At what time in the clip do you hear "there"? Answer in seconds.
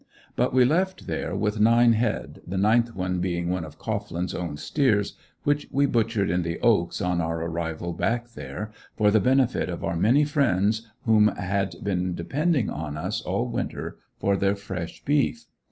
1.05-1.35, 8.31-8.71